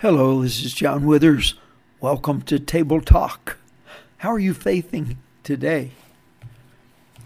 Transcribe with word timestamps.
Hello, 0.00 0.40
this 0.40 0.64
is 0.64 0.72
John 0.72 1.04
Withers. 1.04 1.56
Welcome 2.00 2.40
to 2.44 2.58
Table 2.58 3.02
Talk. 3.02 3.58
How 4.16 4.30
are 4.30 4.38
you 4.38 4.54
faithing 4.54 5.18
today? 5.42 5.90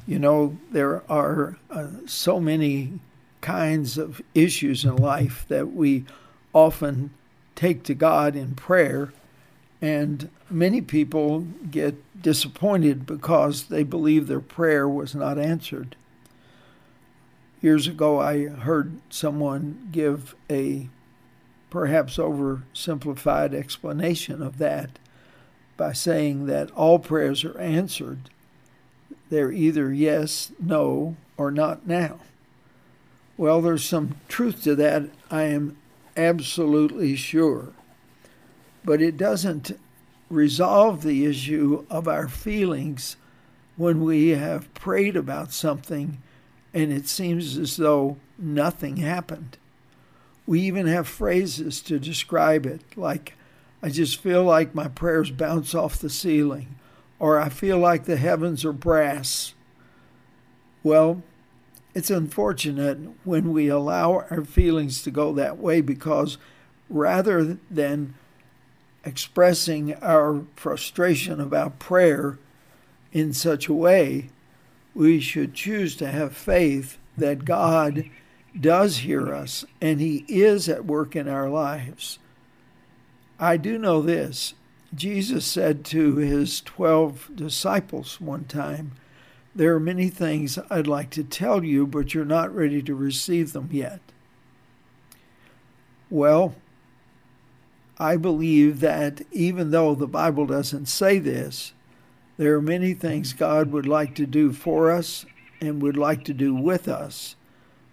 You 0.09 0.19
know, 0.19 0.59
there 0.73 1.09
are 1.09 1.57
uh, 1.71 1.87
so 2.07 2.41
many 2.41 2.99
kinds 3.41 3.97
of 3.97 4.21
issues 4.35 4.85
in 4.85 4.97
life 4.97 5.45
that 5.47 5.73
we 5.73 6.05
often 6.53 7.11
take 7.55 7.85
to 7.85 7.95
God 7.95 8.35
in 8.35 8.57
prayer, 8.57 9.13
and 9.81 10.29
many 10.51 10.81
people 10.81 11.47
get 11.71 11.95
disappointed 12.21 13.07
because 13.07 13.67
they 13.67 13.85
believe 13.85 14.27
their 14.27 14.41
prayer 14.41 14.89
was 14.89 15.15
not 15.15 15.39
answered. 15.39 15.95
Years 17.63 17.87
ago, 17.87 18.19
I 18.19 18.49
heard 18.49 18.99
someone 19.11 19.91
give 19.93 20.35
a 20.51 20.89
perhaps 21.75 22.19
oversimplified 22.19 23.53
explanation 23.53 24.41
of 24.41 24.59
that 24.59 24.91
by 25.77 25.93
saying 25.93 26.47
that 26.47 26.71
all 26.71 27.01
prayers 27.01 27.45
are 27.45 27.59
answered. 27.59 28.31
They're 29.29 29.51
either 29.51 29.93
yes, 29.93 30.53
no, 30.61 31.17
or 31.37 31.51
not 31.51 31.85
now. 31.85 32.21
Well, 33.37 33.61
there's 33.61 33.85
some 33.85 34.15
truth 34.29 34.63
to 34.63 34.77
that, 34.77 35.11
I 35.33 35.43
am 35.43 35.77
absolutely 36.17 37.17
sure. 37.17 37.73
But 38.85 39.03
it 39.03 39.17
doesn't 39.17 39.77
resolve 40.31 41.03
the 41.03 41.27
issue 41.27 41.87
of 41.91 42.07
our 42.07 42.29
feelings 42.29 43.17
when 43.77 44.05
we 44.05 44.29
have 44.29 44.73
prayed 44.75 45.17
about 45.17 45.53
something 45.53 46.23
and 46.73 46.93
it 46.93 47.09
seems 47.09 47.59
as 47.59 47.79
though 47.79 48.19
nothing 48.39 48.99
happened. 48.99 49.59
We 50.47 50.61
even 50.61 50.87
have 50.87 51.09
phrases 51.09 51.81
to 51.83 51.99
describe 51.99 52.67
it, 52.67 52.83
like, 52.97 53.35
I 53.83 53.89
just 53.91 54.21
feel 54.21 54.45
like 54.45 54.75
my 54.75 54.89
prayers 54.89 55.31
bounce 55.31 55.75
off 55.75 55.99
the 55.99 56.11
ceiling, 56.11 56.77
or 57.19 57.39
I 57.39 57.49
feel 57.49 57.79
like 57.79 58.05
the 58.05 58.17
heavens 58.17 58.65
are 58.65 58.73
brass. 58.73 59.55
Well, 60.83 61.23
it's 61.95 62.11
unfortunate 62.11 62.99
when 63.25 63.53
we 63.53 63.69
allow 63.69 64.25
our 64.31 64.45
feelings 64.45 65.03
to 65.03 65.11
go 65.11 65.33
that 65.35 65.59
way 65.59 65.81
because 65.81 66.39
rather 66.91 67.59
than 67.71 68.15
expressing 69.05 69.95
our 69.97 70.45
frustration 70.57 71.41
about 71.41 71.79
prayer 71.79 72.39
in 73.13 73.33
such 73.33 73.69
a 73.69 73.75
way, 73.75 74.31
we 74.95 75.21
should 75.21 75.55
choose 75.55 75.95
to 75.97 76.11
have 76.11 76.37
faith 76.37 76.99
that 77.17 77.45
God 77.45 78.11
does 78.59 78.99
hear 78.99 79.35
us 79.35 79.65
and 79.81 80.01
He 80.01 80.25
is 80.29 80.69
at 80.69 80.85
work 80.85 81.17
in 81.17 81.29
our 81.29 81.49
lives. 81.49 82.19
I 83.39 83.57
do 83.57 83.79
know 83.79 84.01
this. 84.01 84.55
Jesus 84.95 85.45
said 85.45 85.85
to 85.87 86.17
his 86.17 86.61
12 86.61 87.31
disciples 87.35 88.21
one 88.21 88.45
time, 88.45 88.93
There 89.55 89.75
are 89.75 89.81
many 89.81 90.09
things 90.09 90.59
I'd 90.71 90.87
like 90.87 91.11
to 91.11 91.25
tell 91.25 91.65
you, 91.65 91.87
but 91.87 92.15
you're 92.15 92.25
not 92.25 92.55
ready 92.55 92.81
to 92.83 92.95
receive 92.95 93.53
them 93.53 93.71
yet. 93.73 94.01
Well, 96.11 96.55
I 97.99 98.17
believe 98.17 98.81
that 98.81 99.23
even 99.33 99.71
though 99.71 99.95
the 99.95 100.07
Bible 100.07 100.47
doesn't 100.47 100.87
say 100.87 101.19
this, 101.19 101.73
there 102.37 102.55
are 102.55 102.63
many 102.63 102.95
things 102.95 103.33
God 103.33 103.73
would 103.73 103.87
like 103.87 104.15
to 104.17 104.27
do 104.27 104.53
for 104.53 104.91
us 104.91 105.25
and 105.61 105.83
would 105.83 105.97
like 105.97 106.25
to 106.25 106.35
do 106.35 106.55
with 106.55 106.89
us 106.89 107.37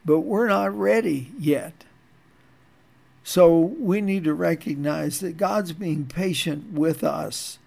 but 0.05 0.21
we're 0.21 0.47
not 0.47 0.75
ready 0.77 1.31
yet. 1.37 1.83
So 3.23 3.57
we 3.59 4.01
need 4.01 4.23
to 4.23 4.33
recognize 4.33 5.19
that 5.19 5.37
God's 5.37 5.73
being 5.73 6.05
patient 6.05 6.73
with 6.73 7.03
us 7.03 7.59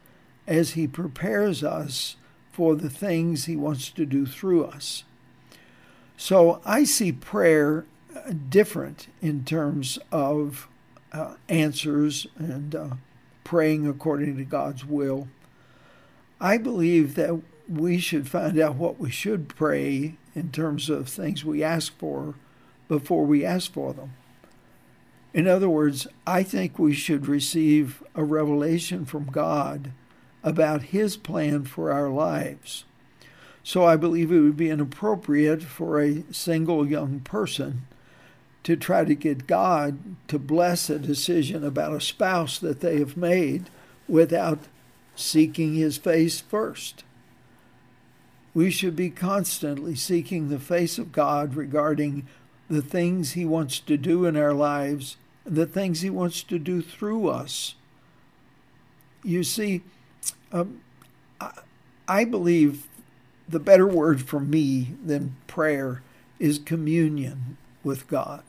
as 0.46 0.72
He 0.72 0.86
prepares 0.86 1.62
us 1.62 2.16
for 2.52 2.74
the 2.74 2.91
things 2.91 3.44
He 3.44 3.56
wants 3.56 3.91
to 3.91 4.04
do 4.04 4.26
through 4.26 4.64
us. 4.64 5.04
So 6.16 6.60
I 6.64 6.84
see 6.84 7.12
prayer 7.12 7.86
uh, 8.14 8.32
different 8.48 9.09
in 9.20 9.44
terms 9.44 9.98
of 10.12 10.69
uh, 11.12 11.34
answers 11.48 12.26
and 12.36 12.75
uh, 12.75 12.88
praying 13.44 13.86
according 13.86 14.36
to 14.36 14.44
God's 14.44 14.84
will. 14.84 15.28
I 16.41 16.59
believe 16.59 17.14
that 17.14 17.41
we 17.69 17.98
should 17.98 18.28
find 18.28 18.59
out 18.59 18.75
what 18.75 18.98
we 18.98 19.10
should 19.10 19.48
pray 19.48 20.16
in 20.34 20.50
terms 20.50 20.91
of 20.91 21.09
things 21.09 21.45
we 21.45 21.62
ask 21.62 21.97
for 21.99 22.34
before 22.89 23.25
we 23.25 23.45
ask 23.45 23.72
for 23.72 23.93
them. 23.93 24.15
In 25.33 25.49
other 25.49 25.69
words, 25.69 26.06
I 26.27 26.43
think 26.43 26.78
we 26.78 26.93
should 26.93 27.27
receive 27.27 28.03
a 28.15 28.22
revelation 28.22 29.05
from 29.05 29.25
God 29.25 29.91
about 30.43 30.83
His 30.83 31.17
plan 31.17 31.65
for 31.65 31.91
our 31.91 32.09
lives. 32.09 32.84
So 33.62 33.84
I 33.84 33.97
believe 33.97 34.31
it 34.31 34.41
would 34.41 34.56
be 34.56 34.71
inappropriate 34.71 35.62
for 35.62 36.00
a 36.00 36.22
single 36.31 36.87
young 36.87 37.21
person 37.21 37.87
to 38.62 38.77
try 38.77 39.05
to 39.05 39.15
get 39.15 39.47
God 39.47 39.99
to 40.28 40.39
bless 40.39 40.89
a 40.89 40.99
decision 40.99 41.65
about 41.65 41.95
a 41.95 42.01
spouse 42.01 42.59
that 42.59 42.81
they 42.81 42.99
have 42.99 43.16
made 43.16 43.71
without 44.06 44.61
seeking 45.16 45.75
His 45.75 45.97
face 45.97 46.41
first 46.41 47.05
we 48.54 48.70
should 48.70 48.94
be 48.94 49.10
constantly 49.10 49.97
seeking 49.97 50.48
the 50.48 50.60
face 50.60 50.97
of 50.97 51.12
God 51.12 51.56
regarding 51.56 52.26
the 52.70 52.82
things 52.82 53.32
He 53.32 53.44
wants 53.44 53.81
to 53.81 53.97
do 53.97 54.25
in 54.25 54.37
our 54.37 54.54
lives, 54.54 55.16
the 55.44 55.66
things 55.66 56.00
He 56.00 56.10
wants 56.10 56.42
to 56.44 56.59
do 56.59 56.81
through 56.81 57.28
us. 57.28 57.75
You 59.25 59.42
see, 59.42 59.82
um, 60.53 60.81
I, 61.41 61.53
I 62.06 62.25
believe 62.25 62.87
the 63.48 63.59
better 63.59 63.87
word 63.87 64.22
for 64.22 64.41
me 64.41 64.94
than 65.04 65.36
prayer 65.47 66.03
is 66.38 66.59
communion 66.59 67.56
with 67.82 68.06
God. 68.09 68.42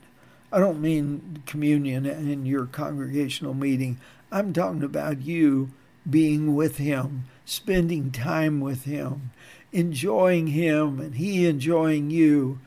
I 0.51 0.59
don't 0.59 0.81
mean 0.81 1.43
communion 1.45 2.05
in 2.05 2.45
your 2.45 2.65
congregational 2.65 3.53
meeting. 3.53 3.99
I'm 4.31 4.53
talking 4.53 4.83
about 4.83 5.21
you 5.21 5.71
being 6.09 6.55
with 6.55 6.77
Him, 6.77 7.25
spending 7.45 8.11
time 8.11 8.59
with 8.59 8.83
Him, 8.83 9.31
enjoying 9.71 10.47
Him 10.47 10.99
and 10.99 11.15
He 11.15 11.45
enjoying 11.45 12.09
you, 12.09 12.59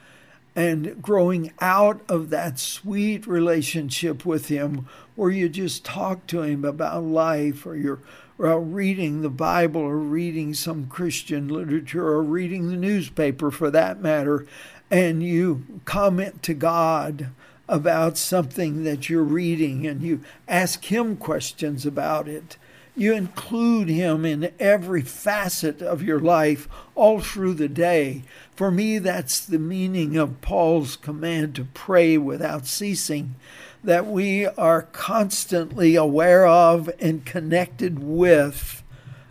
and 0.56 1.00
growing 1.00 1.52
out 1.60 2.00
of 2.08 2.30
that 2.30 2.58
sweet 2.58 3.26
relationship 3.26 4.26
with 4.26 4.48
Him 4.48 4.88
where 5.14 5.30
you 5.30 5.48
just 5.48 5.84
talk 5.84 6.26
to 6.26 6.42
Him 6.42 6.64
about 6.64 7.04
life 7.04 7.64
or 7.64 7.76
you're 7.76 8.00
uh, 8.40 8.56
reading 8.56 9.22
the 9.22 9.30
Bible 9.30 9.80
or 9.80 9.96
reading 9.96 10.54
some 10.54 10.86
Christian 10.86 11.48
literature 11.48 12.06
or 12.06 12.22
reading 12.22 12.68
the 12.68 12.76
newspaper 12.76 13.50
for 13.50 13.70
that 13.70 14.00
matter, 14.00 14.46
and 14.90 15.22
you 15.22 15.80
comment 15.84 16.42
to 16.44 16.54
God 16.54 17.28
about 17.68 18.16
something 18.16 18.84
that 18.84 19.08
you're 19.08 19.22
reading 19.22 19.86
and 19.86 20.02
you 20.02 20.20
ask 20.46 20.84
Him 20.84 21.16
questions 21.16 21.84
about 21.84 22.28
it 22.28 22.56
you 22.98 23.14
include 23.14 23.88
Him 23.88 24.24
in 24.24 24.52
every 24.58 25.02
facet 25.02 25.80
of 25.80 26.02
your 26.02 26.18
life 26.18 26.68
all 26.94 27.20
through 27.20 27.54
the 27.54 27.68
day. 27.68 28.22
For 28.56 28.70
me, 28.70 28.98
that's 28.98 29.40
the 29.40 29.58
meaning 29.58 30.16
of 30.16 30.40
Paul's 30.40 30.96
command 30.96 31.54
to 31.54 31.64
pray 31.64 32.18
without 32.18 32.66
ceasing, 32.66 33.36
that 33.84 34.06
we 34.06 34.46
are 34.46 34.82
constantly 34.82 35.94
aware 35.94 36.46
of 36.46 36.90
and 36.98 37.24
connected 37.24 38.00
with 38.00 38.82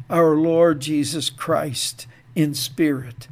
our 0.09 0.35
Lord 0.35 0.79
Jesus 0.79 1.29
Christ 1.29 2.07
in 2.35 2.53
spirit. 2.53 3.27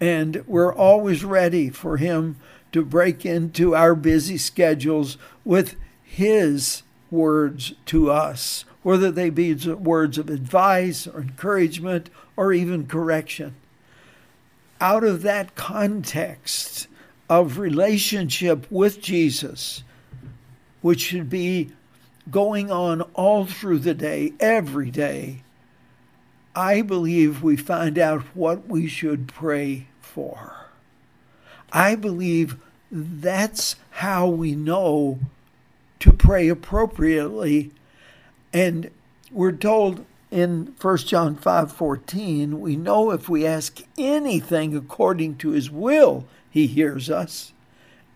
And 0.00 0.44
we're 0.46 0.74
always 0.74 1.24
ready 1.24 1.68
for 1.68 1.98
Him 1.98 2.36
to 2.72 2.84
break 2.84 3.26
into 3.26 3.74
our 3.74 3.94
busy 3.94 4.38
schedules 4.38 5.18
with 5.44 5.76
His 6.02 6.82
words 7.10 7.74
to 7.86 8.10
us 8.10 8.64
whether 8.88 9.10
they 9.10 9.28
be 9.28 9.52
words 9.74 10.16
of 10.16 10.30
advice 10.30 11.06
or 11.06 11.20
encouragement 11.20 12.08
or 12.38 12.54
even 12.54 12.86
correction. 12.86 13.54
Out 14.80 15.04
of 15.04 15.20
that 15.20 15.54
context 15.54 16.88
of 17.28 17.58
relationship 17.58 18.66
with 18.70 19.02
Jesus, 19.02 19.82
which 20.80 21.00
should 21.00 21.28
be 21.28 21.70
going 22.30 22.70
on 22.70 23.02
all 23.12 23.44
through 23.44 23.78
the 23.78 23.92
day, 23.92 24.32
every 24.40 24.90
day, 24.90 25.42
I 26.56 26.80
believe 26.80 27.42
we 27.42 27.58
find 27.58 27.98
out 27.98 28.22
what 28.34 28.68
we 28.68 28.86
should 28.86 29.28
pray 29.28 29.86
for. 30.00 30.70
I 31.70 31.94
believe 31.94 32.56
that's 32.90 33.76
how 33.90 34.28
we 34.28 34.54
know 34.54 35.18
to 36.00 36.10
pray 36.10 36.48
appropriately 36.48 37.72
and 38.52 38.90
we're 39.30 39.52
told 39.52 40.04
in 40.30 40.74
1 40.80 40.96
John 40.98 41.36
5:14, 41.36 42.60
we 42.60 42.76
know 42.76 43.10
if 43.10 43.28
we 43.28 43.46
ask 43.46 43.80
anything 43.96 44.76
according 44.76 45.36
to 45.36 45.50
his 45.50 45.70
will, 45.70 46.26
he 46.50 46.66
hears 46.66 47.10
us. 47.10 47.52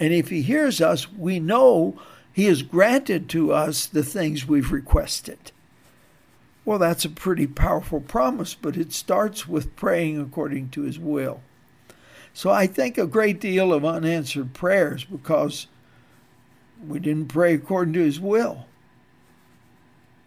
And 0.02 0.12
if 0.12 0.31
he 0.31 0.43
hears 0.43 0.81
us, 0.81 1.12
we 1.12 1.38
know 1.38 1.96
He 2.32 2.46
has 2.46 2.62
granted 2.62 3.29
to 3.29 3.52
us 3.52 3.87
the 3.87 4.02
things 4.02 4.49
we've 4.49 4.73
requested. 4.73 5.52
Well, 6.64 6.79
that's 6.79 7.05
a 7.05 7.11
pretty 7.11 7.46
powerful 7.46 8.00
promise, 8.00 8.55
but 8.55 8.76
it 8.76 8.93
starts 8.93 9.46
with 9.46 9.76
praying 9.76 10.20
according 10.20 10.70
to 10.70 10.82
His 10.82 10.99
will. 10.99 11.43
So 12.34 12.50
I 12.50 12.67
think 12.67 12.96
a 12.96 13.06
great 13.06 13.40
deal 13.40 13.73
of 13.73 13.84
unanswered 13.84 14.55
prayers 14.55 15.05
because 15.05 15.67
we 16.84 16.99
didn't 16.99 17.29
pray 17.29 17.55
according 17.55 17.94
to 17.94 18.00
His 18.00 18.19
will. 18.19 18.67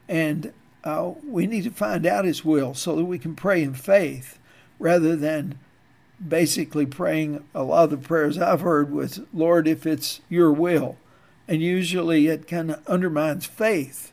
And 0.07 0.53
uh, 0.83 1.13
we 1.27 1.47
need 1.47 1.63
to 1.63 1.71
find 1.71 2.05
out 2.05 2.25
His 2.25 2.45
will 2.45 2.73
so 2.73 2.95
that 2.95 3.05
we 3.05 3.19
can 3.19 3.35
pray 3.35 3.63
in 3.63 3.73
faith 3.73 4.39
rather 4.79 5.15
than 5.15 5.57
basically 6.25 6.85
praying 6.85 7.43
a 7.53 7.63
lot 7.63 7.85
of 7.85 7.89
the 7.89 7.97
prayers 7.97 8.37
I've 8.37 8.61
heard 8.61 8.91
with, 8.91 9.25
Lord, 9.33 9.67
if 9.67 9.85
it's 9.85 10.21
your 10.29 10.51
will. 10.51 10.97
And 11.47 11.61
usually 11.61 12.27
it 12.27 12.47
kind 12.47 12.71
of 12.71 12.87
undermines 12.87 13.45
faith. 13.45 14.11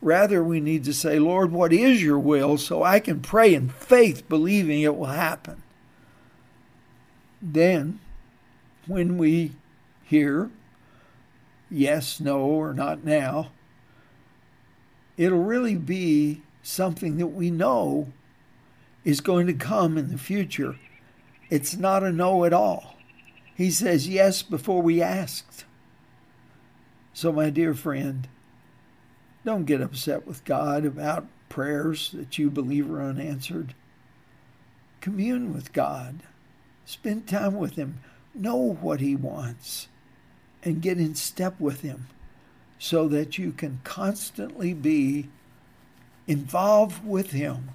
Rather, 0.00 0.42
we 0.44 0.60
need 0.60 0.84
to 0.84 0.92
say, 0.92 1.18
Lord, 1.18 1.50
what 1.50 1.72
is 1.72 2.02
your 2.02 2.18
will 2.18 2.58
so 2.58 2.82
I 2.82 3.00
can 3.00 3.20
pray 3.20 3.54
in 3.54 3.68
faith, 3.68 4.28
believing 4.28 4.82
it 4.82 4.96
will 4.96 5.06
happen. 5.06 5.62
Then, 7.40 8.00
when 8.86 9.16
we 9.16 9.52
hear 10.04 10.50
yes, 11.70 12.20
no, 12.20 12.40
or 12.40 12.74
not 12.74 13.04
now, 13.04 13.50
it'll 15.16 15.42
really 15.42 15.76
be 15.76 16.42
something 16.62 17.18
that 17.18 17.28
we 17.28 17.50
know 17.50 18.12
is 19.04 19.20
going 19.20 19.46
to 19.46 19.52
come 19.52 19.98
in 19.98 20.10
the 20.10 20.18
future. 20.18 20.76
It's 21.50 21.76
not 21.76 22.02
a 22.02 22.10
no 22.10 22.44
at 22.44 22.52
all. 22.52 22.96
He 23.54 23.70
says 23.70 24.08
yes 24.08 24.42
before 24.42 24.82
we 24.82 25.00
asked. 25.02 25.64
So, 27.12 27.30
my 27.30 27.50
dear 27.50 27.74
friend, 27.74 28.26
don't 29.44 29.66
get 29.66 29.80
upset 29.80 30.26
with 30.26 30.44
God 30.44 30.84
about 30.84 31.26
prayers 31.48 32.10
that 32.12 32.38
you 32.38 32.50
believe 32.50 32.90
are 32.90 33.02
unanswered. 33.02 33.74
Commune 35.00 35.52
with 35.54 35.72
God. 35.72 36.20
Spend 36.84 37.28
time 37.28 37.54
with 37.54 37.76
Him. 37.76 38.00
Know 38.34 38.56
what 38.56 39.00
He 39.00 39.14
wants 39.14 39.88
and 40.64 40.82
get 40.82 40.98
in 40.98 41.14
step 41.14 41.60
with 41.60 41.82
Him 41.82 42.08
so 42.78 43.08
that 43.08 43.38
you 43.38 43.52
can 43.52 43.80
constantly 43.84 44.74
be 44.74 45.28
involved 46.26 47.06
with 47.06 47.30
Him, 47.30 47.70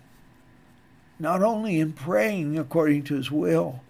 not 1.20 1.42
only 1.42 1.80
in 1.80 1.94
praying 1.94 2.58
according 2.58 3.04
to 3.04 3.16
His 3.16 3.32
will, 3.32 3.82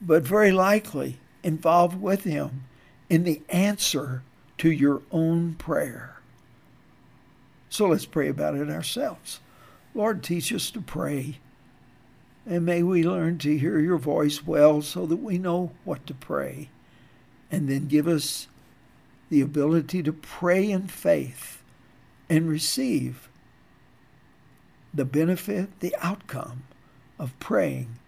but 0.00 0.22
very 0.22 0.52
likely 0.52 1.18
involved 1.42 2.00
with 2.00 2.24
Him 2.24 2.64
in 3.08 3.24
the 3.24 3.42
answer 3.48 4.22
to 4.58 4.70
your 4.70 5.02
own 5.10 5.54
prayer. 5.54 6.16
So 7.68 7.88
let's 7.88 8.06
pray 8.06 8.28
about 8.28 8.54
it 8.54 8.70
ourselves. 8.70 9.40
Lord, 9.94 10.22
teach 10.22 10.52
us 10.52 10.70
to 10.70 10.80
pray. 10.80 11.38
And 12.46 12.64
may 12.64 12.82
we 12.82 13.04
learn 13.04 13.38
to 13.38 13.58
hear 13.58 13.78
your 13.78 13.98
voice 13.98 14.46
well 14.46 14.80
so 14.80 15.06
that 15.06 15.16
we 15.16 15.38
know 15.38 15.72
what 15.84 16.06
to 16.06 16.14
pray. 16.14 16.70
And 17.50 17.68
then 17.68 17.86
give 17.86 18.08
us 18.08 18.48
the 19.30 19.40
ability 19.40 20.02
to 20.02 20.12
pray 20.12 20.70
in 20.70 20.86
faith 20.88 21.62
and 22.28 22.48
receive 22.48 23.28
the 24.92 25.04
benefit, 25.04 25.80
the 25.80 25.94
outcome 26.00 26.64
of 27.18 27.38
praying 27.38 27.98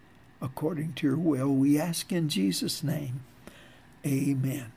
according 0.40 0.94
to 0.94 1.06
your 1.06 1.17
will. 1.17 1.55
We 1.55 1.78
ask 1.78 2.12
in 2.12 2.28
Jesus' 2.28 2.82
name. 2.82 3.20
Amen. 4.06 4.67